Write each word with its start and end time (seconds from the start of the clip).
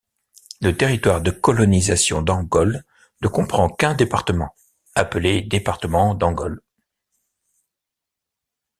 Le 0.61 0.75
territoire 0.75 1.21
de 1.21 1.29
colonisation 1.29 2.23
d'Angol 2.23 2.83
ne 3.21 3.27
comprend 3.27 3.69
qu'un 3.69 3.93
département, 3.93 4.55
appelé 4.95 5.43
département 5.43 6.15
d'Angol. 6.15 6.59